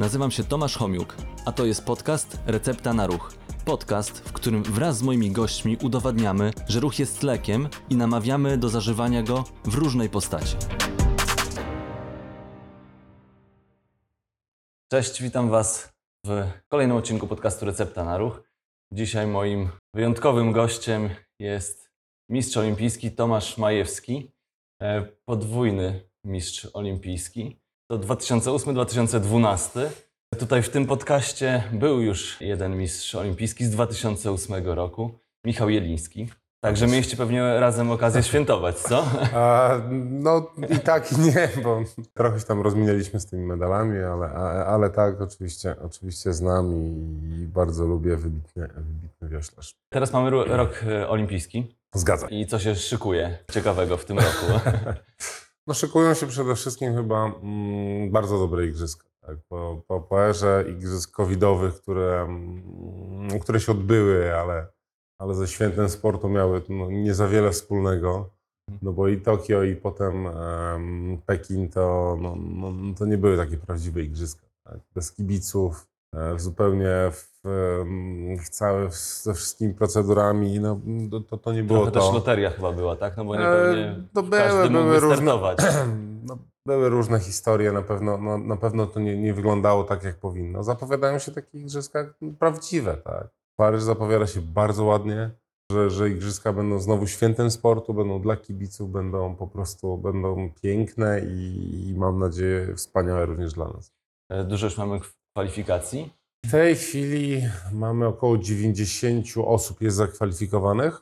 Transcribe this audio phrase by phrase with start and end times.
[0.00, 3.34] Nazywam się Tomasz Homiuk, a to jest podcast Recepta na Ruch.
[3.64, 8.68] Podcast, w którym wraz z moimi gośćmi udowadniamy, że ruch jest lekiem i namawiamy do
[8.68, 10.56] zażywania go w różnej postaci.
[14.92, 15.92] Cześć, witam Was
[16.26, 18.42] w kolejnym odcinku podcastu Recepta na Ruch.
[18.92, 21.90] Dzisiaj moim wyjątkowym gościem jest
[22.28, 24.32] mistrz olimpijski Tomasz Majewski,
[24.82, 27.60] e, podwójny mistrz olimpijski.
[27.90, 29.80] To 2008-2012.
[30.38, 35.10] Tutaj w tym podcaście był już jeden mistrz olimpijski z 2008 roku,
[35.44, 36.28] Michał Jeliński.
[36.60, 39.04] Także mieliście pewnie razem okazję świętować, co?
[39.34, 39.78] A,
[40.10, 41.82] no i tak i nie, bo
[42.14, 44.26] trochę się tam rozminęliśmy z tymi medalami, ale,
[44.66, 49.74] ale tak, oczywiście, oczywiście znam i, bardzo lubię wybitny, wybitny wioślarz.
[49.92, 52.28] Teraz mamy ro- rok olimpijski Zgadza.
[52.28, 54.46] i co się szykuje ciekawego w tym roku?
[55.70, 59.04] No szykują się przede wszystkim chyba mm, bardzo dobre igrzyska.
[59.20, 59.36] Tak?
[59.48, 64.66] Po, po, po erze igrzysk covidowych, które, mm, które się odbyły, ale,
[65.18, 68.30] ale ze świętem sportu miały no, nie za wiele wspólnego.
[68.82, 73.56] No bo i Tokio, i potem em, Pekin to, no, no, to nie były takie
[73.56, 74.46] prawdziwe igrzyska.
[74.64, 74.78] Tak?
[74.94, 75.86] Bez kibiców,
[76.36, 78.90] zupełnie w, całe,
[79.22, 80.80] ze wszystkimi procedurami, no,
[81.28, 82.00] to, to nie było Trochę to.
[82.00, 83.16] też loteria chyba była, tak?
[83.16, 85.32] No bo nie E, to każdy były- były różne-.
[86.28, 90.16] No, były różne historie, na pewno, no, na pewno to nie, nie wyglądało tak, jak
[90.16, 90.62] powinno.
[90.64, 93.28] Zapowiadają się takie igrzyska prawdziwe, tak.
[93.56, 95.30] Paryż zapowiada się bardzo ładnie,
[95.72, 101.20] że, że igrzyska będą znowu świętem sportu, będą dla kibiców, będą po prostu będą piękne
[101.20, 103.92] i, i mam nadzieję wspaniałe również dla nas.
[104.30, 105.00] E, Dużo już mamy
[105.32, 106.12] kwalifikacji.
[106.46, 107.42] W tej chwili
[107.72, 111.00] mamy około 90 osób jest zakwalifikowanych.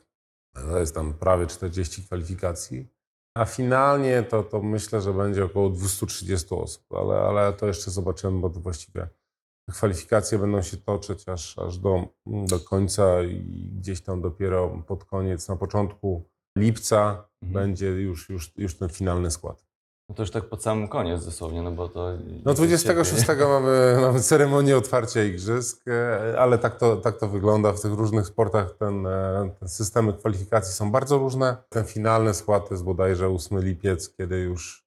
[0.55, 2.87] To jest tam prawie 40 kwalifikacji.
[3.37, 8.39] A finalnie to, to myślę, że będzie około 230 osób, ale, ale to jeszcze zobaczymy,
[8.39, 9.07] bo to właściwie
[9.71, 15.47] kwalifikacje będą się toczyć aż, aż do, do końca i gdzieś tam dopiero pod koniec,
[15.47, 17.53] na początku lipca Mhm.
[17.53, 19.65] będzie już, już, już ten finalny skład.
[20.09, 22.11] No to już tak pod sam koniec dosłownie, no bo to...
[22.45, 27.73] No 26 mamy, mamy ceremonię otwarcia igrzysk, e, ale tak to, tak to wygląda.
[27.73, 31.57] W tych różnych sportach ten, e, te systemy kwalifikacji są bardzo różne.
[31.69, 34.85] Ten finalny skład jest bodajże 8 lipiec, kiedy już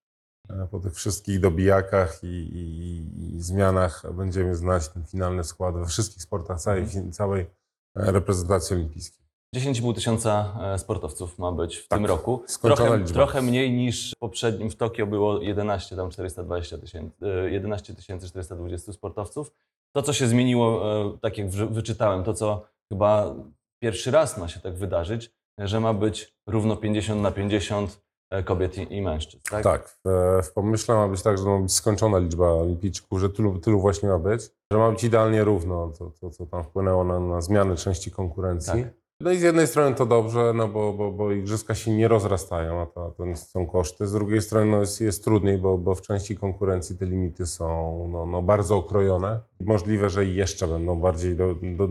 [0.51, 5.87] e, po tych wszystkich dobijakach i, i, i zmianach będziemy znać ten finalny skład we
[5.87, 7.47] wszystkich sportach całej, całej
[7.95, 9.22] reprezentacji olimpijskiej.
[9.57, 12.43] 10,5 tysiąca e, sportowców ma być w Tak, tym roku.
[12.47, 13.15] skończona Trochę, liczba.
[13.15, 14.71] trochę mniej niż w poprzednim.
[14.71, 19.53] W Tokio było 11, tam 420 tysięcy, e, 11 420 sportowców.
[19.97, 23.35] To, co się zmieniło, e, tak jak wyczytałem, to, co chyba
[23.83, 28.79] pierwszy raz ma się tak wydarzyć, że ma być równo 50 na 50 e, kobiet
[28.79, 29.43] i, i mężczyzn.
[29.51, 29.65] Tak?
[29.65, 30.09] Tak, w,
[30.47, 34.09] w pomyśle ma być tak, że ma być skończona liczba olimpijczyków, że tylu, tylu właśnie
[34.09, 34.43] ma być,
[34.73, 38.83] że ma być idealnie równo, to, to co tam wpłynęło na, na zmiany części konkurencji.
[38.83, 39.02] Tak.
[39.23, 42.81] No i z jednej strony to dobrze, no bo, bo, bo igrzyska się nie rozrastają,
[42.81, 44.07] a to, to są koszty.
[44.07, 48.09] Z drugiej strony no jest, jest trudniej, bo, bo w części konkurencji te limity są
[48.13, 49.41] no, no bardzo okrojone.
[49.61, 51.89] Możliwe, że jeszcze będą bardziej do, do,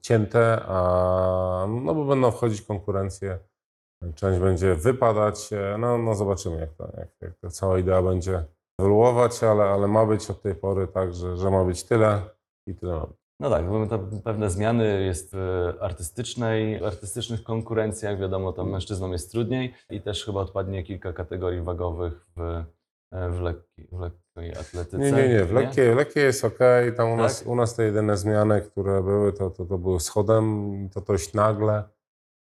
[0.00, 3.38] cięte, a, no bo będą wchodzić konkurencje
[4.14, 5.50] Część będzie wypadać.
[5.78, 8.44] No, no zobaczymy, jak, to, jak, jak ta cała idea będzie
[8.78, 12.22] ewoluować, ale, ale ma być od tej pory tak, że, że ma być tyle
[12.66, 13.19] i tyle ma być.
[13.40, 19.12] No tak, mamy tam pewne zmiany, jest w artystycznej, w artystycznych konkurencjach, wiadomo, tam mężczyznom
[19.12, 22.64] jest trudniej i też chyba odpadnie kilka kategorii wagowych w,
[23.12, 24.98] w, lekki, w lekkiej atletyce.
[24.98, 25.44] Nie, nie, nie.
[25.44, 26.58] W lekkiej, lekkiej jest ok.
[26.96, 27.18] Tam u, Tak?
[27.22, 31.34] nas, u nas te jedyne zmiany, które były, to, to, to były schodem, to dość
[31.34, 31.84] nagle.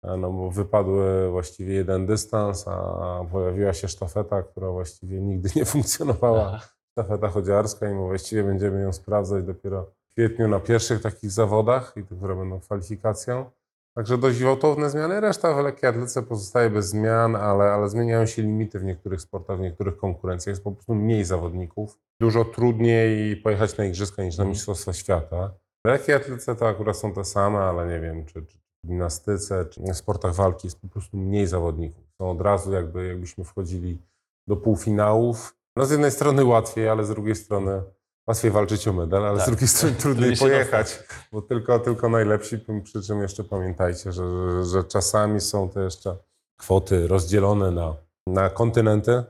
[0.04, 5.64] E, No bo wypadły właściwie jeden dystans, a pojawiła się sztafeta, która właściwie nigdy nie
[5.64, 6.50] funkcjonowała.
[6.54, 6.68] Aha.
[6.92, 12.02] sztafeta chodziarska i my właściwie będziemy ją sprawdzać dopiero kwietniu na pierwszych takich zawodach, i
[12.04, 13.50] te, które będą kwalifikacją.
[13.96, 15.20] Także dość gwałtowne zmiany.
[15.20, 19.58] Reszta w lekkiej atletyce pozostaje bez zmian, ale, ale zmieniają się limity w niektórych sportach,
[19.58, 20.52] w niektórych konkurencjach.
[20.52, 21.98] Jest po prostu mniej zawodników.
[22.20, 24.50] Dużo trudniej pojechać na igrzyska niż na Mhm.
[24.50, 25.54] Mistrzostwa Świata.
[25.86, 29.64] W lekkiej atletyce to akurat są te same, ale nie wiem, czy, czy w gimnastyce,
[29.64, 32.04] czy w sportach walki jest po prostu mniej zawodników.
[32.20, 34.02] Są od razu jakby, jakbyśmy wchodzili
[34.48, 35.56] do półfinałów.
[35.76, 37.82] No z jednej strony łatwiej, ale z drugiej strony
[38.28, 39.46] łatwiej walczyć o medal, ale Tak.
[39.46, 40.98] z drugiej strony trudniej pojechać,
[41.32, 46.16] bo tylko, tylko najlepsi, przy czym jeszcze pamiętajcie, że, że, że czasami są te jeszcze
[46.58, 47.96] kwoty rozdzielone na,
[48.26, 49.22] na kontynenty.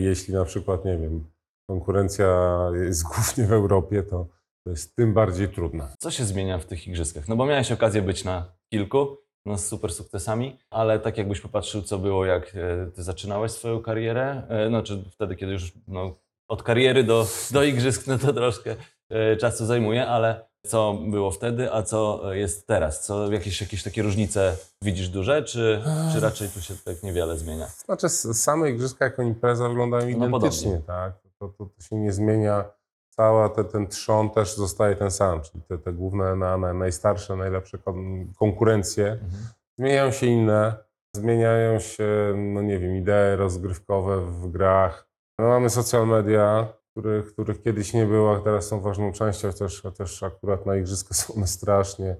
[0.00, 1.24] Jeśli na przykład, nie wiem,
[1.70, 4.26] konkurencja jest głównie w Europie, to,
[4.64, 5.88] to jest tym bardziej trudna.
[5.98, 7.28] Co się zmienia w tych igrzyskach?
[7.28, 9.16] No bo miałeś okazję być na kilku,
[9.46, 13.82] no z super sukcesami, ale tak jakbyś popatrzył, co było, jak e, ty zaczynałeś swoją
[13.82, 16.14] karierę, e, no czy wtedy, kiedy już no,
[16.48, 18.76] od kariery do, do igrzysk, no to troszkę
[19.10, 23.06] e, czasu zajmuje, ale co było wtedy, a co jest teraz?
[23.06, 27.66] Co, jakieś, jakieś takie różnice widzisz duże, czy, czy raczej tu się tak niewiele zmienia?
[27.66, 31.12] Znaczy, same igrzyska jako impreza wyglądają No, identycznie, tak?
[31.38, 32.64] To, to, to się nie zmienia.
[33.10, 37.36] Cała te, ten trzon też zostaje ten sam, czyli te, te główne, na, na, najstarsze,
[37.36, 39.12] najlepsze kon, konkurencje.
[39.12, 39.30] Mhm.
[39.78, 40.74] Zmieniają się inne,
[41.16, 45.07] zmieniają się, no nie wiem, idee rozgrywkowe w grach.
[45.38, 49.82] No, mamy social media, których, których kiedyś nie było, a teraz są ważną częścią, też,
[49.96, 52.16] też akurat na igrzyska są one strasznie,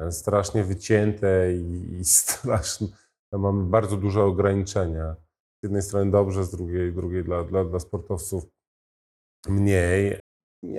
[0.00, 2.02] e, strasznie wycięte i, i
[3.32, 5.16] no, mamy bardzo duże ograniczenia.
[5.60, 8.44] Z jednej strony dobrze, z drugiej, drugiej dla, dla, dla sportowców
[9.48, 10.20] mniej.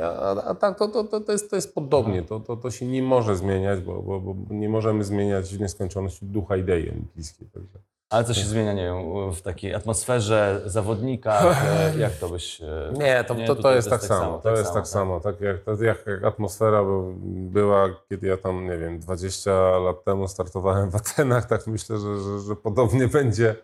[0.03, 2.85] A a tak, to, to, to, to, jest, to jest podobnie, to, to, to się
[2.87, 7.47] nie może zmieniać, bo, bo, bo nie możemy zmieniać w nieskończoność ducha idei olimpijskiej.
[7.53, 7.79] Także.
[8.09, 11.65] Ale co się zmienia, nie wiem, w takiej atmosferze, zawodnikach,
[11.95, 12.61] e, jak to byś...
[12.61, 14.39] e, Nie, to, Nie, to, to, tutaj jest tak samo.
[14.39, 15.19] To jest tak samo.
[15.19, 17.13] Tak jak, tak jak, jak atmosfera by-
[17.49, 22.17] była, kiedy ja tam, nie wiem, 20 lat temu startowałem w Atenach, tak myślę, że,
[22.21, 23.55] że, że podobnie będzie.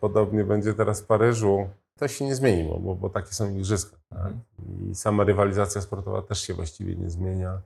[0.00, 1.68] Podobnie będzie teraz w Paryżu.
[1.98, 3.96] To się nie zmieniło, bo, bo takie są igrzyska.
[4.10, 4.32] Tak?
[4.90, 7.60] I sama rywalizacja sportowa też się właściwie nie zmienia.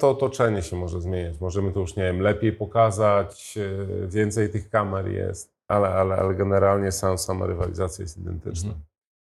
[0.00, 1.40] To otoczenie się może zmieniać.
[1.40, 6.34] Możemy to już, nie wiem, lepiej pokazać, e, więcej tych kamer jest, ale, ale, ale
[6.34, 8.68] generalnie sam, sama rywalizacja jest identyczna.
[8.68, 8.84] Mhm.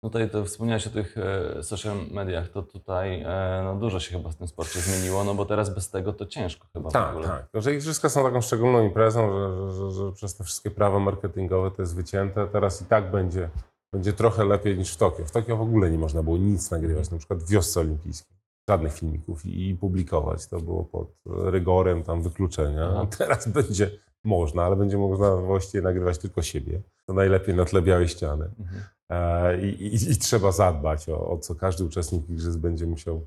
[0.02, 4.16] No tutaj to wspomniałeś o tych e, social mediach, to tutaj e, no, dużo się
[4.18, 7.10] chyba w tym sporcie zmieniło, no bo teraz bez tego to ciężko chyba w Tak,
[7.10, 7.28] ogóle.
[7.28, 7.48] tak.
[7.50, 10.98] To, Że igrzyska są taką szczególną imprezą, że, że, że, że przez te wszystkie prawa
[10.98, 12.46] marketingowe to jest wycięte.
[12.46, 13.48] Teraz i tak będzie,
[13.92, 15.24] będzie trochę lepiej niż w Tokio.
[15.24, 18.36] W Tokio w ogóle nie można było nic nagrywać, na przykład w wiosce olimpijskiej.
[18.68, 20.46] Żadnych filmików i, publikować.
[20.46, 22.88] To było pod rygorem tam wykluczenia.
[22.90, 23.00] Aha.
[23.02, 23.90] A teraz będzie
[24.24, 26.82] można, ale będzie można właściwie nagrywać tylko siebie.
[27.06, 28.50] To najlepiej na tle białej ściany.
[28.58, 28.82] Mhm.
[29.10, 33.26] E, I, i, I trzeba zadbać o, o co każdy uczestnik igrzysk będzie musiał,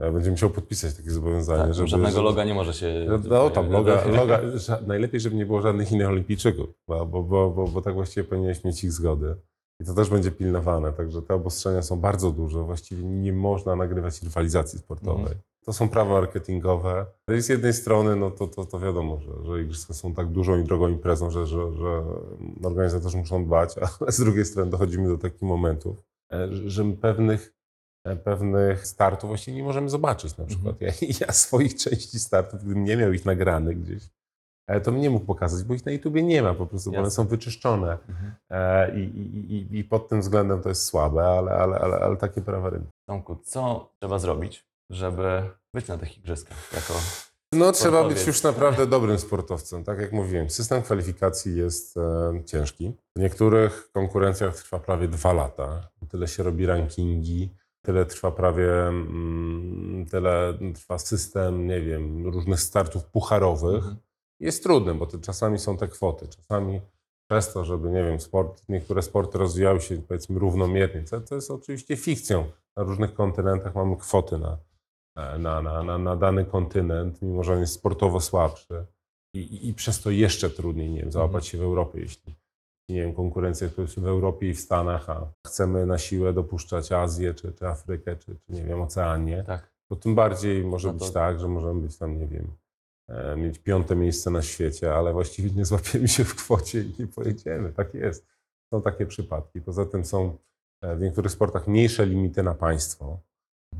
[0.00, 1.64] e, będzie musiał podpisać takie zobowiązanie.
[1.64, 3.06] Tak, żeby, żadnego loga nie może się...
[3.08, 4.40] no, no tam loga, loga,
[4.86, 8.64] najlepiej, żeby nie było żadnych innych olimpijczyków, bo, bo, bo, bo, bo tak właściwie powinieneś
[8.64, 9.36] mieć ich zgody.
[9.80, 12.62] I to też będzie pilnowane, także te obostrzenia są bardzo duże.
[12.62, 15.22] Właściwie nie można nagrywać rywalizacji sportowej.
[15.22, 15.40] Mhm.
[15.64, 17.06] To są prawa marketingowe.
[17.38, 20.58] I z jednej strony, no to, to, to wiadomo, że, że igrzyska są tak dużą
[20.58, 22.02] i drogą imprezą, że, że, że
[22.62, 26.02] organizatorzy muszą dbać, ale z drugiej strony dochodzimy do takich momentów,
[26.32, 27.54] e, że pewnych
[28.04, 30.36] e, pewnych startów właśnie nie możemy zobaczyć.
[30.36, 34.02] Na przykład ja, ja swoich części startów, gdybym nie miał ich nagranych gdzieś,
[34.82, 37.10] to bym nie mógł pokazać, bo ich na YouTubie nie ma po prostu, bo one
[37.10, 37.98] są wyczyszczone.
[38.08, 38.32] Mhm.
[38.50, 42.40] E, I, i, i, pod tym względem to jest słabe, ale, ale, ale, ale takie
[42.40, 42.90] prawa rynku.
[43.08, 45.42] Tomku, co trzeba zrobić, żeby
[45.74, 46.94] być na tych igrzyskach jako...
[47.52, 49.84] No trzeba być już naprawdę dobrym sportowcem.
[49.84, 52.92] Tak jak mówiłem, system kwalifikacji jest e, ciężki.
[53.16, 55.88] W niektórych konkurencjach trwa prawie dwa lata.
[56.08, 63.04] Tyle się robi rankingi, tyle trwa prawie, mm, tyle trwa system, nie wiem, różnych startów
[63.04, 63.84] pucharowych.
[63.84, 63.96] Mhm.
[64.40, 66.28] Jest trudne, bo to czasami są te kwoty.
[66.28, 66.80] Czasami
[67.30, 71.50] przez to, żeby, nie wiem, sport, niektóre sporty rozwijały się powiedzmy równomiernie, co to jest
[71.50, 72.44] oczywiście fikcją.
[72.76, 74.58] Na różnych kontynentach mamy kwoty na,
[75.38, 78.86] na, na, na, na dany kontynent, mimo że on jest sportowo słabszy.
[79.34, 82.34] I, i, I przez to jeszcze trudniej, nie wiem, załapać się w Europie, jeśli,
[82.88, 87.34] nie wiem, konkurencja jest w Europie i w Stanach, a chcemy na siłę dopuszczać Azję,
[87.34, 89.72] czy, czy Afrykę, czy, czy nie wiem, Oceanię, Tak.
[89.88, 92.67] to tym bardziej może No to- być tak, że możemy być tam, nie wiem, e,
[93.36, 97.72] mieć piąte miejsce na świecie, ale właściwie nie złapiemy się w kwocie i nie pojedziemy.
[97.72, 98.26] Tak jest.
[98.74, 99.60] Są takie przypadki.
[99.60, 100.38] Poza tym są
[100.82, 103.20] e, w niektórych sportach mniejsze limity na państwo.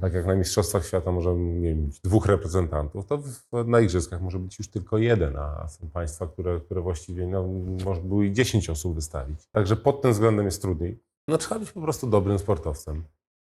[0.00, 3.22] Tak jak na Mistrzostwach Świata możemy mieć dwóch reprezentantów, to
[3.64, 7.48] na Igrzyskach może być już tylko jeden, a są państwa, które, które właściwie no,
[7.84, 9.46] można było i 10 osób wystawić.
[9.52, 11.00] Także pod tym względem jest trudniej.
[11.28, 13.04] No trzeba być po prostu dobrym sportowcem.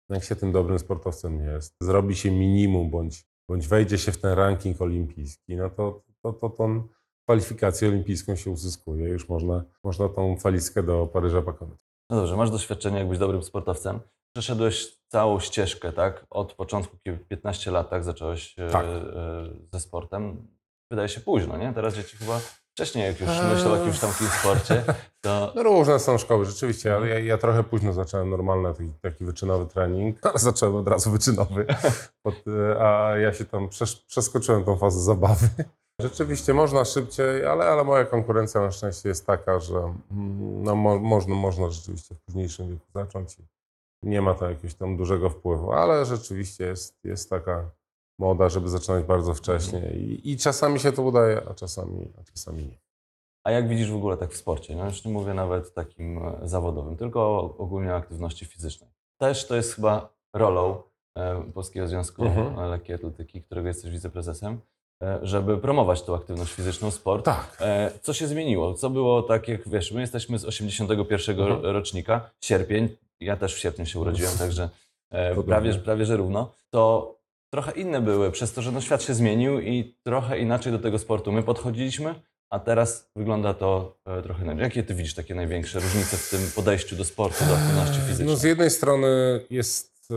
[0.10, 4.32] Jak się tym dobrym sportowcem jest, zrobi się minimum bądź, bądź wejdzie się w ten
[4.34, 6.88] ranking olimpijski, no to, to, to tą
[7.28, 9.10] kwalifikację olimpijską się uzyskuje.
[9.10, 11.80] Już można, można tą walizkę do Paryża pakować.
[12.10, 14.00] No dobrze, masz doświadczenie, jak być dobrym sportowcem.
[14.36, 16.26] Przeszedłeś całą ścieżkę, tak?
[16.30, 18.04] Od początku, kiedy 15 lat, tak?
[18.04, 18.86] Zacząłeś e, Tak.
[18.86, 20.48] e, ze sportem.
[20.92, 21.74] Wydaje się późno, nie?
[21.74, 22.40] Teraz dzieci chyba
[22.74, 24.84] wcześniej, jak już myślą o jakimś tam sporcie,
[25.22, 29.26] to No różne są szkoły, rzeczywiście, ale ja, ja trochę późno zacząłem normalny taki, taki
[29.26, 31.66] wyczynowy trening, ale zacząłem od razu wyczynowy,
[32.24, 32.36] Pod,
[32.80, 35.50] a ja się tam przesz, przeskoczyłem tą fazę zabawy.
[36.02, 41.00] Rzeczywiście można szybciej, ale, ale moja konkurencja na szczęście jest taka, że mm, no, mo,
[41.00, 43.44] można, można rzeczywiście w późniejszym wieku zacząć i
[44.04, 47.72] nie ma to jakiegoś tam dużego wpływu, ale rzeczywiście jest, jest taka
[48.20, 52.64] moda, żeby zaczynać bardzo wcześnie i, i czasami się to udaje, a czasami, a czasami
[52.64, 52.78] nie.
[53.46, 54.76] A jak widzisz w ogóle tak w sporcie?
[54.76, 58.90] No już nie mówię nawet takim e, zawodowym, tylko ogólnie o aktywności fizycznej.
[59.18, 60.82] też to jest chyba rolą
[61.18, 62.70] e, Polskiego Związku Mhm.
[62.70, 64.60] Lekkiej Atletyki, którego jesteś wiceprezesem,
[65.04, 67.26] e, żeby promować tą aktywność fizyczną, sport.
[67.26, 67.58] Tak.
[68.02, 68.74] Co się zmieniło?
[68.74, 71.66] Co było tak, jak wiesz, my jesteśmy z 81 Mhm.
[71.66, 72.90] rocznika, sierpień,
[73.20, 74.70] ja też w sierpniu się urodziłem, także
[75.46, 77.16] prawie, prawie że równo, to
[77.54, 81.00] trochę inne były, przez to, że no, świat się zmienił i trochę inaczej do tego
[81.00, 82.16] sportu my podchodziliśmy,
[82.50, 84.64] a teraz wygląda to e, trochę inaczej.
[84.64, 88.28] Jakie ty widzisz takie największe różnice w tym podejściu do sportu, do aktywności fizycznej?
[88.28, 89.08] No z jednej strony
[89.50, 90.14] jest, e,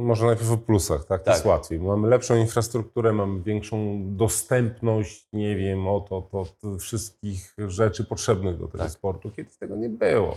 [0.00, 1.20] może najpierw o plusach, tak?
[1.20, 1.34] To Tak.
[1.34, 1.78] jest łatwiej.
[1.80, 8.58] Mamy lepszą infrastrukturę, mamy większą dostępność, nie wiem, o to, to, to wszystkich rzeczy potrzebnych
[8.58, 8.92] do tego Tak.
[8.92, 9.30] sportu.
[9.30, 10.36] Kiedyś tego nie było.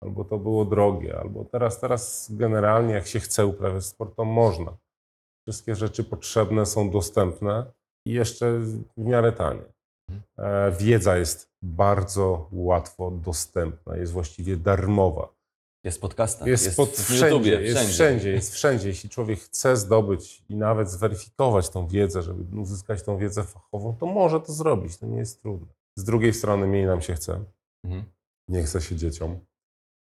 [0.00, 4.76] Albo to było drogie, albo teraz, teraz generalnie jak się chce uprawiać sport, to można.
[5.46, 7.72] Wszystkie rzeczy potrzebne są dostępne
[8.06, 9.62] i jeszcze w miarę tanie.
[10.38, 15.34] E, Wiedza jest bardzo łatwo dostępna, jest właściwie darmowa.
[15.84, 18.88] Jest podcastem, Jest, jest pod, w wszędzie, YouTubie, jest wszędzie, jest wszędzie.
[18.88, 24.06] Jeśli człowiek chce zdobyć i nawet zweryfikować tą wiedzę, żeby uzyskać tą wiedzę fachową, to
[24.06, 25.66] może to zrobić, to nie jest trudne.
[25.98, 27.44] Z drugiej strony mniej nam się chce,
[27.84, 28.04] Mhm.
[28.48, 29.38] nie chce się dzieciom.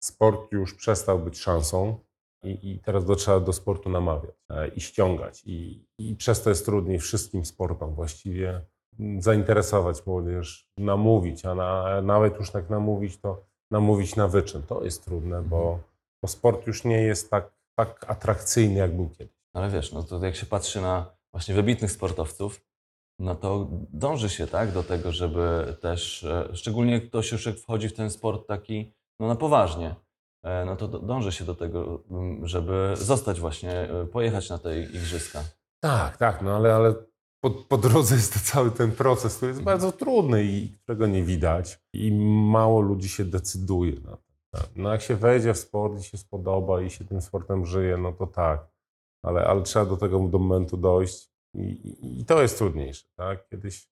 [0.04, 2.00] Sport już przestał być szansą
[2.44, 5.44] i, i teraz do, trzeba do sportu namawiać e, i ściągać.
[5.46, 8.62] I, I przez to jest trudniej wszystkim sportom właściwie
[9.20, 14.64] zainteresować młodzież, namówić, a na, nawet już tak namówić, to namówić na wyczyn.
[14.64, 15.80] To jest trudne, bo,
[16.22, 19.38] bo sport już nie jest tak, tak atrakcyjny, jak był kiedyś.
[19.54, 22.62] Ale wiesz, no to jak się patrzy na właśnie wybitnych sportowców,
[23.20, 27.94] no to dąży się tak do tego, żeby też, e, szczególnie ktoś już wchodzi w
[27.94, 29.96] ten sport taki no na poważnie,
[30.66, 35.44] no to dąży się do tego, m, żeby zostać właśnie, e, pojechać na te igrzyska.
[35.80, 36.96] Tak, tak, no ale, ale
[37.44, 41.80] po, po drodze jest cały ten proces, który jest bardzo trudny i którego nie widać.
[41.94, 42.12] I
[42.52, 44.24] mało ludzi się decyduje na to.
[44.52, 44.70] tak.
[44.76, 48.12] No jak się wejdzie w sport i się spodoba i się tym sportem żyje, no
[48.14, 48.68] to tak.
[49.24, 53.08] Ale, ale trzeba do tego momentu dojść i, i, i to jest trudniejsze.
[53.16, 53.50] Tak?
[53.50, 53.90] Kiedyś,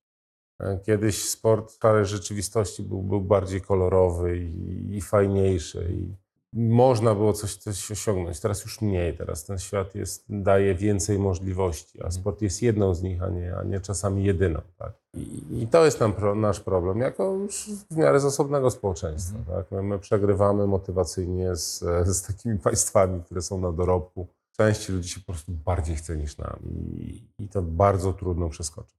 [0.60, 5.88] e, kiedyś sport starej rzeczywistości był, był bardziej kolorowy i, i fajniejszy.
[5.92, 6.25] I,
[6.56, 8.40] można było coś, coś osiągnąć.
[8.40, 9.18] Teraz już mniej.
[9.18, 12.12] Teraz ten świat jest, daje więcej możliwości, a Mhm.
[12.12, 14.62] sport jest jedną z nich, a nie, a nie czasami jedyną.
[14.78, 14.94] Tak?
[15.14, 19.38] I, I to jest nam pro, nasz problem, jako już w miarę zasobnego społeczeństwa.
[19.38, 19.58] Mhm.
[19.58, 19.72] Tak?
[19.72, 21.80] My, my przegrywamy motywacyjnie z,
[22.18, 24.28] z takimi państwami, które są na dorobku.
[24.58, 26.60] Części ludzi się po prostu bardziej chce niż nam
[26.98, 28.96] i, i to bardzo trudno przeskoczyć.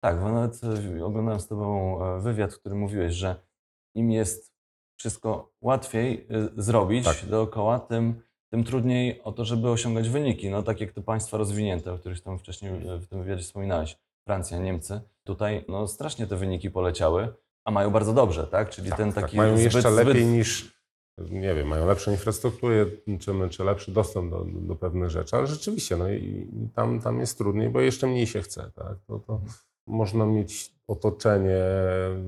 [0.00, 0.60] Tak, bo nawet
[0.98, 3.36] e, oglądałem z Tobą e, wywiad, w którym mówiłeś, że
[3.94, 4.51] im jest
[5.02, 7.26] wszystko łatwiej e, zrobić Tak.
[7.26, 8.14] dookoła, tym,
[8.50, 10.50] tym trudniej o to, żeby osiągać wyniki.
[10.50, 13.98] No tak jak te państwa rozwinięte, o których tam wcześniej e, w tym wywiadzie wspominałeś,
[14.24, 18.70] Francja, Niemcy, tutaj no strasznie te wyniki poleciały, a mają bardzo dobrze, tak?
[18.70, 19.24] Czyli Tak, ten tak.
[19.24, 20.26] taki Mają zbyt, jeszcze lepiej zbyt...
[20.34, 20.72] niż,
[21.30, 22.86] nie wiem, mają lepszą infrastrukturę,
[23.20, 27.20] czy, czy lepszy dostęp do, do pewnych rzeczy, ale rzeczywiście, no i i tam, tam
[27.20, 28.96] jest trudniej, bo jeszcze mniej się chce, tak?
[29.06, 29.40] To, to
[29.86, 31.64] można mieć otoczenie,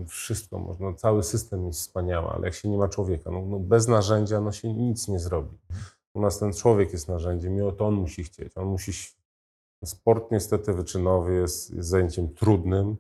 [0.07, 3.89] wszystko, można, cały system jest wspaniały, ale jak się nie ma człowieka, no, no bez
[3.89, 5.59] narzędzia no się nic nie zrobi.
[6.15, 8.93] U nas ten człowiek jest narzędziem i to on musi chcieć, on musi...
[9.85, 12.97] Sport niestety wyczynowy jest, jest zajęciem trudnym,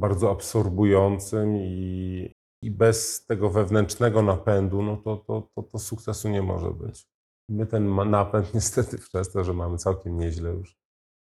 [0.00, 6.42] bardzo absorbującym i, i bez tego wewnętrznego napędu, no to, to, to, to sukcesu nie
[6.42, 7.06] może być.
[7.48, 10.78] My ten napęd niestety przez to, że mamy całkiem nieźle już,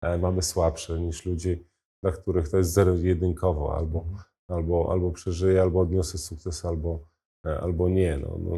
[0.03, 1.59] e, mamy słabszy niż ludzie,
[2.05, 4.05] dla których to jest zero-jedynkowo, albo,
[4.49, 6.99] albo, albo przeżyje, albo odniosę sukces, albo,
[7.47, 8.19] e, albo nie.
[8.19, 8.51] No, no,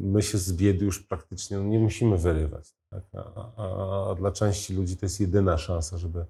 [0.00, 2.74] my się z biedy już praktycznie no, nie musimy wyrywać.
[2.90, 3.04] Tak?
[3.14, 6.24] A, a, a dla części ludzi to jest jedyna szansa, żeby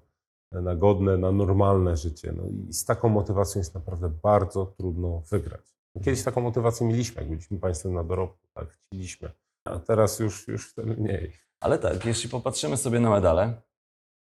[0.51, 2.33] na godne, na normalne życie.
[2.37, 5.75] No i z taką motywacją jest naprawdę bardzo trudno wygrać.
[6.03, 9.31] Kiedyś taką motywację mieliśmy, jak byliśmy państwem na dorobku, tak, chcieliśmy.
[9.65, 11.31] A teraz już, już wtedy mniej.
[11.59, 13.61] Ale tak, jeśli popatrzymy sobie na medale,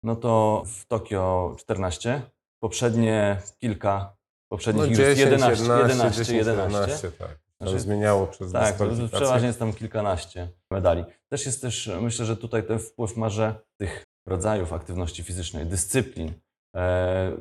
[0.03, 2.23] no to w Tokio 14,
[2.63, 4.17] poprzednie kilka,
[4.53, 6.53] poprzednich No igrzysk 10, 11, 11, 11, 11.
[6.53, 7.39] 11 tak.
[7.59, 8.77] To Znaczy- zmieniało przez Tak,
[9.13, 11.05] przeważnie jest tam kilkanaście medali.
[11.29, 16.33] Też jest też, myślę, że tutaj ten wpływ ma, że tych rodzajów aktywności fizycznej, dyscyplin,
[16.77, 17.33] e,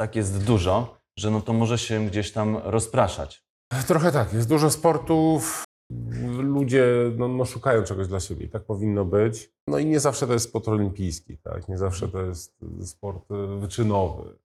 [0.00, 3.44] tak jest dużo, że no to może się gdzieś tam rozpraszać.
[3.86, 5.64] Trochę tak, jest dużo sportów.
[6.38, 9.50] Ludzie no, no, szukają czegoś dla siebie tak powinno być.
[9.66, 11.68] No i nie zawsze to jest sport olimpijski, tak?
[11.68, 14.38] nie zawsze to jest sport y, wyczynowy.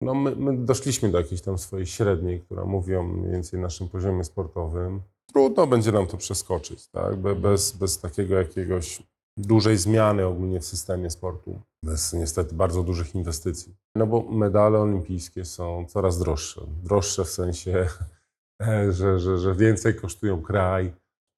[0.00, 3.88] No my, my doszliśmy do jakiejś tam swojej średniej, która mówi o mniej więcej naszym
[3.88, 5.02] poziomie sportowym.
[5.32, 7.16] Trudno będzie nam to przeskoczyć, tak?
[7.16, 9.02] Be, bez, bez takiego jakiegoś
[9.36, 13.76] dużej zmiany ogólnie w systemie sportu, bez niestety bardzo dużych inwestycji.
[13.96, 16.60] No bo medale olimpijskie są coraz droższe.
[16.82, 17.88] Droższe w sensie,
[18.90, 20.92] że, że, że więcej kosztują kraj.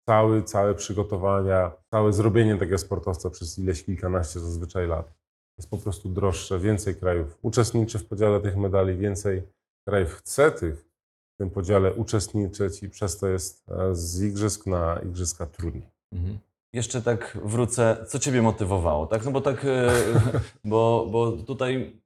[0.08, 5.19] cały, całe przygotowania, całe zrobienie takiego sportowca przez ileś kilkanaście zazwyczaj lat
[5.60, 6.58] jest po prostu droższe.
[6.58, 9.42] Więcej krajów uczestniczy w podziale tych medali, więcej
[9.88, 10.84] krajów chce tych
[11.34, 15.90] w tym podziale uczestniczyć i przez to jest e, z igrzysk na igrzyska trudniej.
[16.12, 16.38] Mhm.
[16.72, 19.24] Jeszcze tak wrócę, co Ciebie motywowało, tak?
[19.24, 19.92] No bo tak, e,
[20.64, 22.00] bo, bo tutaj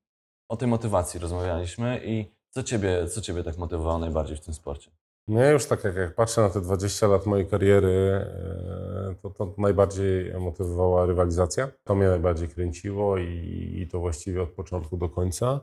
[0.49, 4.91] o tej motywacji rozmawialiśmy i co Ciebie, co ciebie tak motywowało najbardziej w tym sporcie?
[5.29, 9.55] Mnie już tak jak, jak patrzę na te 20 lat mojej kariery, e, to, to
[9.59, 11.69] najbardziej motywowała rywalizacja.
[11.85, 15.61] To mnie najbardziej kręciło i, i to właściwie od początku do końca.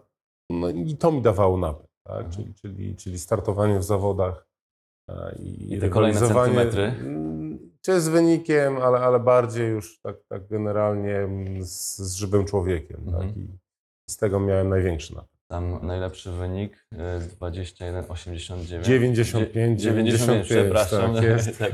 [0.49, 2.25] No i to mi dawało napęd, tak?
[2.25, 2.31] Mhm.
[2.31, 4.47] czyli, czyli, czyli startowanie w zawodach
[5.09, 6.83] e, i, I te kolejne centymetry?
[6.83, 11.27] mm, Czy z wynikiem, ale, ale bardziej już tak, tak generalnie
[11.59, 12.99] z, z żywym człowiekiem.
[13.07, 13.27] Mhm.
[13.27, 13.37] Tak?
[13.37, 13.47] I
[14.09, 15.30] z tego miałem największy napęd.
[15.51, 18.81] Tam najlepszy wynik e, 21,89.
[18.81, 21.15] 95, 95, przepraszam.
[21.15, 21.59] tak jest.
[21.59, 21.71] tak.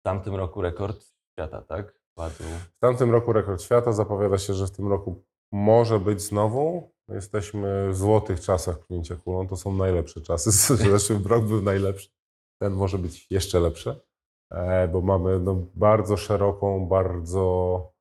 [0.00, 1.94] W tamtym roku rekord świata, tak?
[2.14, 2.44] Padł.
[2.76, 3.92] W tamtym roku rekord świata.
[3.92, 6.92] Zapowiada się, że w tym roku może być znowu.
[7.08, 9.48] Jesteśmy w złotych czasach pchnięcia kulą.
[9.48, 10.50] To są najlepsze czasy.
[10.90, 12.10] Zeszły rok był najlepszy.
[12.62, 14.00] Ten może być jeszcze lepszy,
[14.52, 17.92] e, bo mamy no, bardzo szeroką, bardzo,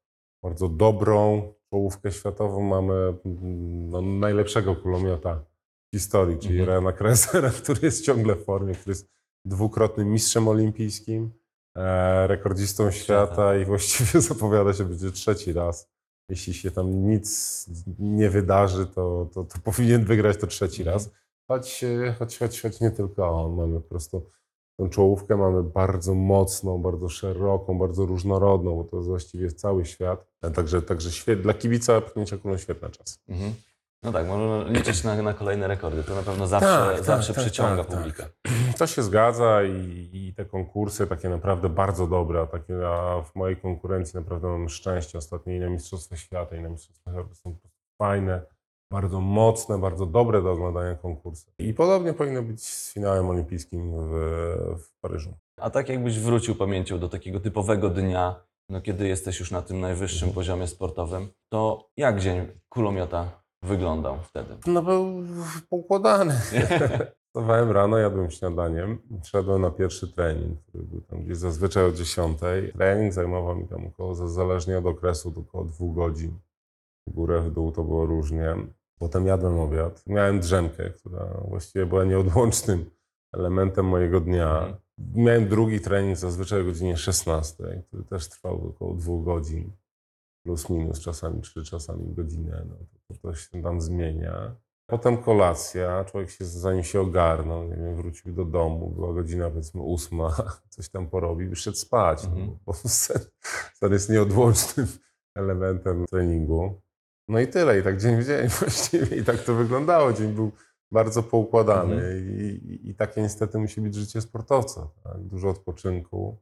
[0.44, 2.62] bardzo dobrą czołówkę światową.
[2.62, 5.36] Mamy mm, no, najlepszego kulomiota
[5.94, 6.70] w historii, czyli Mhm.
[6.70, 9.08] Ryana Kressera, który jest ciągle w formie, który jest
[9.46, 11.32] dwukrotnym mistrzem olimpijskim,
[11.78, 13.58] e, rekordzistą świata Świata.
[13.58, 15.90] i właściwie zapowiada się będzie trzeci raz.
[16.30, 17.66] Jeśli się tam nic
[18.00, 20.94] nie wydarzy, to, to, to powinien wygrać to trzeci Mhm.
[20.98, 21.10] raz.
[21.48, 23.56] Choć, e, choć, choć, choć nie tylko on.
[23.56, 24.26] Mamy po prostu
[24.78, 30.28] tą czołówkę mamy bardzo mocną, bardzo szeroką, bardzo różnorodną, bo to jest właściwie cały świat.
[30.56, 33.20] Także, także świet, dla kibica pchnięcia kulą świetny czas.
[33.30, 33.54] Mhm.
[34.04, 36.04] No tak, można liczyć na, na kolejne rekordy.
[36.04, 37.98] To na pewno zawsze, Tak, tak, zawsze tak, przyciąga tak, tak.
[37.98, 38.26] publikę.
[38.78, 43.36] To się zgadza i, i te konkursy takie naprawdę bardzo dobre, a takie a w
[43.36, 45.18] mojej konkurencji naprawdę mam szczęście.
[45.18, 47.56] Ostatnio i na Mistrzostwa Świata, i na Mistrzostwa Europy są
[47.98, 48.42] fajne,
[48.92, 51.52] bardzo mocne, bardzo dobre do oglądania konkursy.
[51.60, 54.12] I podobnie powinno być z finałem olimpijskim w,
[54.84, 55.34] w Paryżu.
[55.62, 58.36] A tak jakbyś wrócił pamięcią do takiego typowego dnia,
[58.70, 60.36] no kiedy jesteś już na tym najwyższym Mhm.
[60.36, 64.58] poziomie sportowym, to jak dzień kulomiota wyglądał wtedy?
[64.68, 65.24] No był
[65.70, 66.34] poukładany.
[67.28, 72.40] Wstawałem rano, jadłem śniadaniem, szedłem na pierwszy trening, który był tam gdzieś zazwyczaj o 10.
[72.74, 76.40] Trening zajmował mi tam około, zależnie od okresu, około dwóch godzin.
[77.08, 78.56] W górę, w dół to było różnie.
[79.02, 80.04] Potem jadłem obiad.
[80.08, 82.92] Miałem drzemkę, która właściwie była nieodłącznym
[83.34, 84.60] elementem mojego dnia.
[84.60, 84.78] Mhm.
[85.16, 89.72] Miałem drugi trening zazwyczaj o godzinie 16, który też trwał około dwóch godzin.
[90.46, 92.66] Plus minus, czasami trzy, czasami godzinę.
[92.70, 92.76] No,
[93.08, 94.56] to, to się tam zmienia.
[94.90, 99.82] Potem kolacja, człowiek się, zanim się ogarnął, nie wiem, wrócił do domu, była godzina powiedzmy
[99.82, 100.36] ósma,
[100.76, 102.48] coś tam porobił i szedł spać, Mhm.
[102.48, 103.22] no, bo sen,
[103.74, 104.88] sen jest nieodłącznym
[105.36, 106.82] elementem treningu.
[107.32, 110.14] No i tyle, i tak dzień w dzień właściwie, i tak to wyglądało.
[110.14, 110.52] Dzień był
[110.92, 112.20] bardzo poukładany Mhm.
[112.40, 114.88] i, i, i takie niestety musi być życie sportowca.
[115.04, 115.18] Tak?
[115.24, 116.38] Dużo odpoczynku,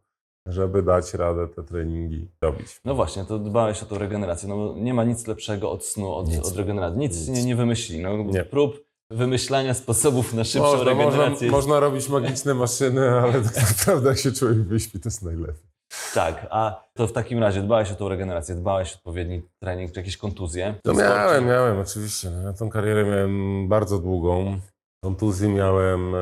[0.45, 2.81] żeby dać radę te treningi robić.
[2.85, 4.49] No właśnie, to dbałeś o tą regenerację.
[4.49, 6.39] No bo nie ma nic lepszego od snu, od, Nic.
[6.47, 6.99] od regeneracji.
[6.99, 7.37] Nic, Nic.
[7.37, 8.01] Nie, nie wymyśli.
[8.01, 8.43] No, Nie.
[8.45, 11.51] Prób wymyślania sposobów na szybszą Można, można, regenerację.
[11.51, 15.68] można robić magiczne maszyny, ale tak naprawdę jak się człowiek wyśpi, to jest najlepiej.
[16.13, 19.99] Tak, a to w takim razie dbałeś o tą regenerację, dbałeś o odpowiedni trening, czy
[19.99, 20.75] jakieś kontuzje?
[20.79, 21.01] sporcie?
[21.01, 22.31] miałem, miałem, oczywiście.
[22.43, 24.59] Ja tą karierę miałem bardzo długą.
[25.03, 26.19] Kontuzji miałem, e,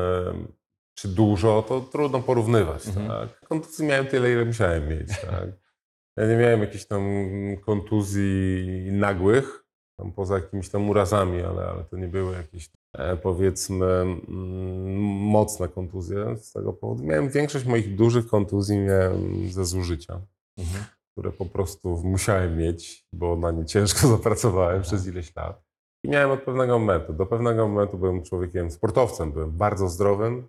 [0.98, 2.86] czy dużo, to trudno porównywać.
[2.86, 3.08] Mhm.
[3.08, 3.40] Tak?
[3.40, 5.08] Kontuzji miałem tyle, ile musiałem mieć.
[5.08, 5.48] Tak?
[6.16, 7.02] Ja nie miałem jakichś tam
[7.66, 9.64] kontuzji nagłych,
[9.98, 15.68] tam poza jakimiś tam urazami, ale, ale to nie były jakieś e, powiedzmy mm, mocne
[15.68, 17.04] kontuzje z tego powodu.
[17.04, 20.20] Miałem większość moich dużych kontuzji miałem ze zużycia
[20.58, 20.84] Mhm.
[21.12, 25.62] które po prostu musiałem mieć, bo na nie ciężko zapracowałem przez ileś lat.
[26.04, 27.12] I miałem od pewnego momentu.
[27.12, 30.48] Do pewnego momentu byłem człowiekiem, sportowcem, byłem bardzo zdrowym,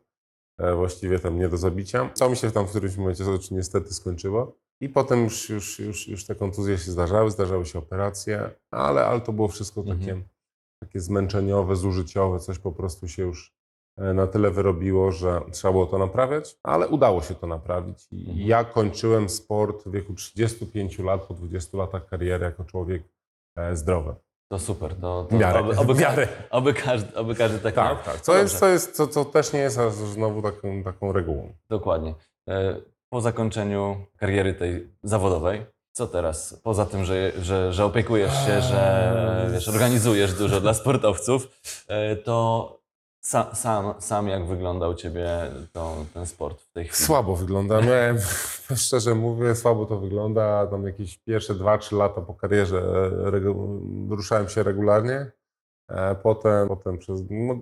[0.60, 2.10] e, właściwie tam nie do zabicia.
[2.14, 4.58] Co mi się tam w którymś momencie to niestety skończyło.
[4.82, 9.22] I potem już, już, już, już te kontuzje się zdarzały, zdarzały się operacje, ale, ale
[9.22, 10.00] to było wszystko Mhm.
[10.00, 10.22] takie,
[10.84, 13.54] takie zmęczeniowe, zużyciowe, coś po prostu się już
[13.98, 18.08] e, na tyle wyrobiło, że trzeba było to naprawiać, ale udało się to naprawić.
[18.12, 18.48] I Mhm.
[18.48, 23.04] ja kończyłem sport w wieku 35 lat, po 20 latach kariery jako człowiek
[23.58, 24.16] e, zdrowy.
[24.52, 24.96] To super.
[24.96, 26.28] To, to miarę, Oby, oby, miarę.
[26.50, 28.22] oby, każdy, oby każdy tak Tak, tak.
[28.22, 29.78] Co, No jest, co, jest, co, co też nie jest
[30.14, 31.54] znowu taką, taką regułą.
[31.70, 32.16] Dokładnie.
[33.10, 36.60] Po zakończeniu kariery tej zawodowej, co teraz?
[36.64, 41.48] Poza tym, że, że, że opiekujesz się, że wiesz, organizujesz dużo dla sportowców,
[41.88, 42.80] e, to
[43.22, 47.06] sa, sam, sam jak wyglądał Ciebie to, ten sport w tej chwili?
[47.06, 47.82] Słabo wygląda.
[47.82, 48.18] Miałem,
[48.86, 50.68] szczerze mówię, słabo to wygląda.
[50.68, 55.32] Tam jakieś pierwsze 2-3 lata po karierze e, ruszałem się regularnie.
[55.90, 57.56] E, Potem, potem przez, no,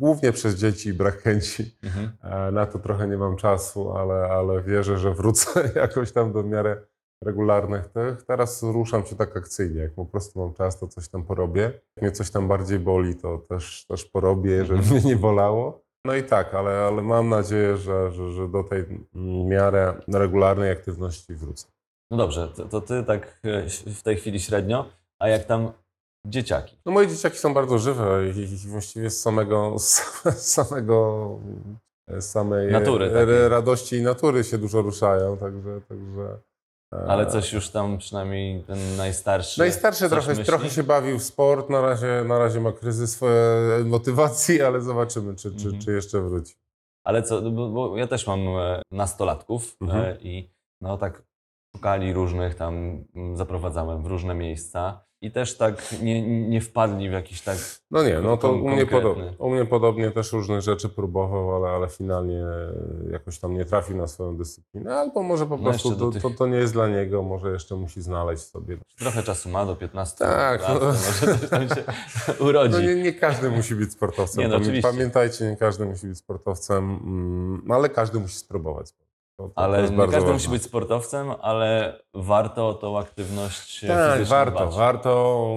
[0.00, 1.76] głównie przez dzieci i brak chęci.
[1.82, 2.10] Mhm.
[2.22, 6.42] E, Na to trochę nie mam czasu, ale, ale wierzę, że wrócę jakoś tam do
[6.42, 6.76] miarę
[7.24, 8.22] regularnych tych.
[8.22, 9.80] Teraz ruszam się tak akcyjnie.
[9.80, 11.62] Jak po prostu mam czas, to coś tam porobię.
[11.62, 14.96] Jak mnie coś tam bardziej boli, to też, też porobię, żeby Mhm.
[15.00, 15.86] mnie nie bolało.
[16.04, 18.84] No i tak, ale, ale mam nadzieję, że, że, że do tej
[19.48, 21.66] miarę regularnej aktywności wrócę.
[22.10, 24.86] No dobrze, to, to Ty tak e, w tej chwili średnio,
[25.18, 25.72] a jak tam
[26.28, 26.76] dzieciaki?
[26.86, 30.02] No moje dzieciaki są bardzo żywe i, i właściwie z samego, z
[30.54, 31.28] samego
[32.08, 33.48] z samej Natury e, takiej.
[33.48, 35.80] radości i natury się dużo ruszają, także...
[35.88, 36.38] także
[36.94, 39.60] e, Ale coś już tam przynajmniej ten najstarszy.
[39.60, 40.44] Najstarszy trochę, myśli?
[40.44, 43.40] trochę się bawił w sport, na razie, na razie ma kryzys swoje
[43.84, 45.82] motywacji, ale zobaczymy, czy, czy, Mhm.
[45.82, 46.54] czy jeszcze wróci.
[47.04, 50.04] Ale co, bo, ja też mam e, nastolatków Mhm.
[50.04, 51.22] e, i no tak
[51.76, 57.42] szukali różnych tam, zaprowadzałem w różne miejsca i też tak nie, nie wpadli w jakiś
[57.42, 57.56] tak.
[57.90, 61.68] No nie, no to u mnie, podobnie, u mnie podobnie też różnych rzeczy próbował, ale,
[61.76, 62.44] ale finalnie
[63.12, 66.30] jakoś tam nie trafił na swoją dyscyplinę, albo może po No prostu to, tych- to,
[66.30, 68.76] to nie jest dla niego, może jeszcze musi znaleźć sobie.
[68.98, 70.86] Trochę czasu ma do 15 Tak, lat, no.
[70.86, 70.98] może
[71.38, 71.84] coś tam się
[72.48, 72.72] urodzi.
[72.72, 74.42] No nie, nie każdy musi być sportowcem.
[74.42, 74.90] Nie, no oczywiście.
[74.92, 78.86] Pamiętajcie, nie każdy musi być sportowcem, mm, ale każdy musi spróbować.
[79.36, 80.32] To, to, to Ale nie każdy ważne.
[80.32, 84.74] musi być sportowcem, ale warto tą aktywność Tak, warto, dbać.
[84.76, 85.48] warto.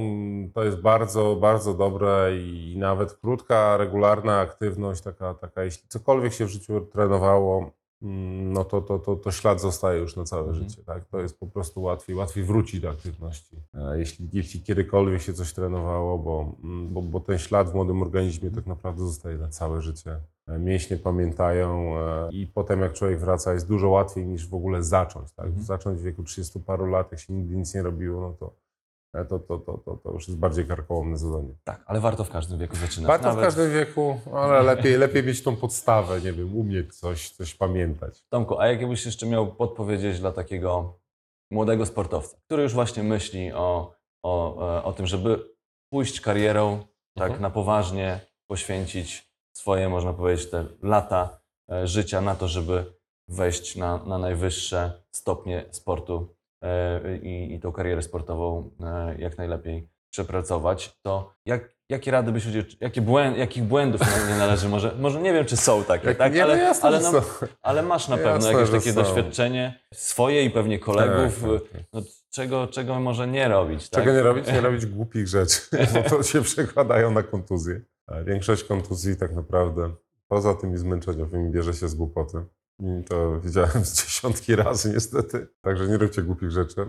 [0.53, 6.45] To jest bardzo, bardzo dobre i nawet krótka, regularna aktywność, taka, taka jeśli cokolwiek się
[6.45, 10.69] w życiu trenowało, no to, to, to, to ślad zostaje już na całe Mhm.
[10.69, 10.83] życie.
[10.83, 11.05] Tak?
[11.05, 13.55] To jest po prostu łatwiej, łatwiej wrócić do aktywności.
[13.73, 18.01] E, Jeśli, jeśli kiedykolwiek się coś trenowało, bo, mm, bo, bo ten ślad w młodym
[18.01, 20.19] organizmie tak naprawdę zostaje na całe życie.
[20.47, 24.83] E, Mięśnie pamiętają e, i potem jak człowiek wraca jest dużo łatwiej niż w ogóle
[24.83, 25.31] zacząć.
[25.31, 25.45] Tak?
[25.45, 25.63] Mhm.
[25.65, 28.53] Zacząć w wieku 30 paru lat, jak się nigdy nic nie robiło, no to,
[29.13, 31.53] to, to, to, to, to już jest bardziej karkołomne zadanie.
[31.63, 33.07] Tak, ale warto w każdym wieku zaczynać.
[33.07, 37.29] Warto w Nawet- każdym wieku, ale lepiej, lepiej mieć tą podstawę, nie wiem, umieć coś,
[37.29, 38.23] coś pamiętać.
[38.29, 40.99] Tomku, a jakbyś jeszcze miał podpowiedzieć dla takiego
[41.51, 43.93] młodego sportowca, który już właśnie myśli o,
[44.23, 45.49] o, e, o tym, żeby
[45.93, 46.79] pójść karierą
[47.15, 47.41] tak Mhm.
[47.41, 48.19] na poważnie,
[48.49, 51.39] poświęcić swoje, można powiedzieć, te lata
[51.71, 52.93] e, życia na to, żeby
[53.27, 56.35] wejść na, na najwyższe stopnie sportu
[57.21, 62.67] i, i tą karierę sportową e, jak najlepiej przepracować, to jak, jakie rady byś udzielił,
[62.81, 66.33] jakie błęd, jakich błędów nie należy, może, może nie wiem, czy są takie, tak?
[66.33, 67.21] nie, ale, no jasne, ale, no,
[67.61, 71.81] ale masz na pewno Jasne, jakieś takie doświadczenie swoje i pewnie kolegów, Tak, tak, tak.
[71.93, 74.03] No, czego, czego może nie robić, tak?
[74.03, 74.47] Czego nie robić?
[74.47, 75.61] Nie robić głupich rzeczy,
[75.93, 77.81] bo to się przekładają na kontuzje.
[78.25, 79.91] Większość kontuzji tak naprawdę,
[80.27, 82.37] poza tymi zmęczeniowymi, bierze się z głupoty.
[82.79, 85.47] I to widziałem z dziesiątki razy niestety.
[85.61, 86.85] Także nie róbcie głupich rzeczy.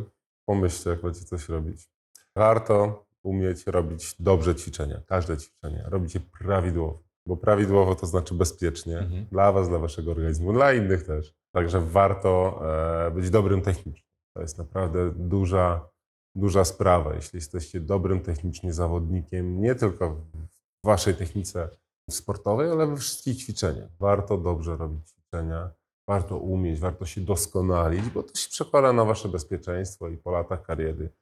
[0.49, 1.91] Pomyślcie, jak będziecie coś robić.
[2.37, 5.85] Warto umieć robić dobrze ćwiczenia, każde ćwiczenie.
[5.87, 9.27] Robić je prawidłowo, bo prawidłowo to znaczy bezpiecznie Mhm.
[9.33, 11.35] dla Was, dla Waszego organizmu, dla innych też.
[11.55, 12.61] Także warto
[13.07, 14.09] e, być dobrym technicznie.
[14.37, 15.89] To jest naprawdę duża,
[16.35, 17.15] duża sprawa.
[17.15, 21.69] Jeśli jesteście dobrym technicznie zawodnikiem, nie tylko w Waszej technice
[22.11, 23.89] sportowej, ale we wszystkich ćwiczeniach.
[24.01, 25.71] Warto dobrze robić ćwiczenia,
[26.11, 30.63] warto umieć, warto się doskonalić, bo to się przekłada na Wasze bezpieczeństwo i po latach
[30.63, 31.13] kariery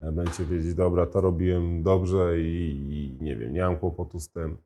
[0.00, 4.30] e, będziecie wiedzieć, dobra, to robiłem dobrze i, i nie wiem, nie mam kłopotu z
[4.30, 4.58] tym.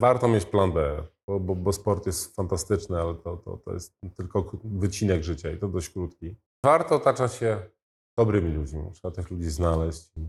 [0.00, 4.00] Warto mieć plan B, bo, bo, bo sport jest fantastyczny, ale to, to, to jest
[4.16, 6.36] tylko wycinek życia i to dość krótki.
[6.64, 7.62] Warto otaczać się
[8.18, 8.82] dobrymi ludźmi.
[8.92, 10.28] Trzeba tych ludzi znaleźć i,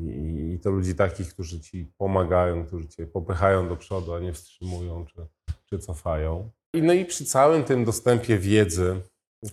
[0.00, 4.32] i, i to ludzi takich, którzy ci pomagają, którzy cię popychają do przodu, a nie
[4.32, 5.26] wstrzymują czy,
[5.66, 6.50] czy cofają.
[6.74, 9.00] I, no i przy całym tym dostępie wiedzy,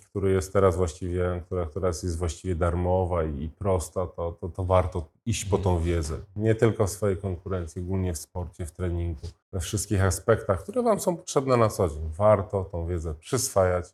[0.10, 5.10] który jest teraz właściwie, która teraz jest właściwie darmowa i, prosta, to, to, to warto
[5.26, 6.18] iść po tą wiedzę.
[6.36, 11.00] Nie tylko w swojej konkurencji, ogólnie w sporcie, w treningu, we wszystkich aspektach, które Wam
[11.00, 12.10] są potrzebne na co dzień.
[12.18, 13.94] Warto tą wiedzę przyswajać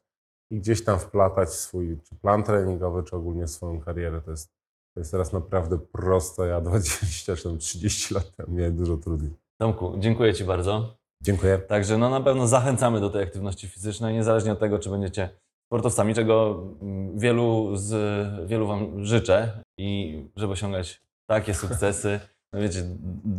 [0.51, 4.21] i gdzieś tam wplatać swój czy plan treningowy, czy ogólnie swoją karierę.
[4.21, 4.51] To jest,
[4.93, 6.47] to jest teraz naprawdę proste.
[6.47, 9.31] Ja 20 czy tam 30 lat temu miałem dużo trudniej.
[9.57, 11.02] Tomku, dziękuję Ci bardzo.
[11.23, 11.57] Dziękuję.
[11.57, 15.29] Także no na pewno zachęcamy do tej aktywności fizycznej, niezależnie od tego, czy będziecie
[15.65, 22.19] sportowcami, czego mm, wielu, z, wielu Wam życzę i żeby osiągać takie sukcesy.
[22.53, 22.83] No wiecie,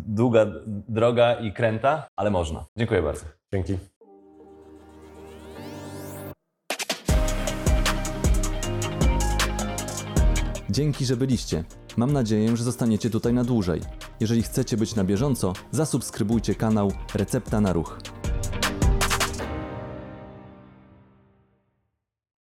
[0.06, 0.46] długa
[0.88, 2.66] droga i kręta, ale można.
[2.78, 3.24] Dziękuję bardzo.
[3.54, 3.78] Dzięki.
[10.70, 11.64] Dzięki, że byliście.
[11.96, 13.80] Mam nadzieję, że zostaniecie tutaj na dłużej.
[14.20, 17.98] Jeżeli chcecie być na bieżąco, zasubskrybujcie kanał Recepta na Ruch.